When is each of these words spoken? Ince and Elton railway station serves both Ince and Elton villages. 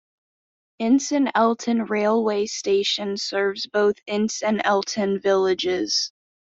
Ince 0.79 1.11
and 1.11 1.31
Elton 1.35 1.83
railway 1.85 2.47
station 2.47 3.17
serves 3.17 3.67
both 3.67 3.97
Ince 4.07 4.41
and 4.41 4.59
Elton 4.65 5.19
villages. 5.21 6.11